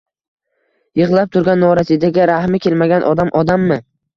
[0.99, 3.83] Yig‘lab turgan norasidaga rahmi kelmagan odam— odammi?